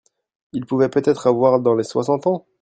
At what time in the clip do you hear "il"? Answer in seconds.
0.53-0.65